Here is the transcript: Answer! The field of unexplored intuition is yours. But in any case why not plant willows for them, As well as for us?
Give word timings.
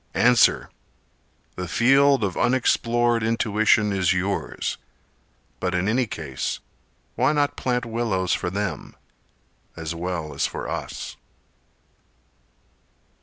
Answer! 0.15 0.71
The 1.57 1.67
field 1.67 2.23
of 2.23 2.35
unexplored 2.35 3.21
intuition 3.21 3.91
is 3.93 4.13
yours. 4.13 4.79
But 5.59 5.75
in 5.75 5.87
any 5.87 6.07
case 6.07 6.59
why 7.13 7.33
not 7.33 7.55
plant 7.55 7.85
willows 7.85 8.33
for 8.33 8.49
them, 8.49 8.95
As 9.75 9.93
well 9.93 10.33
as 10.33 10.47
for 10.47 10.67
us? 10.67 11.17